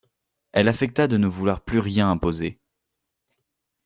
[0.51, 2.57] Elle affecta de ne vouloir plus rien imposer.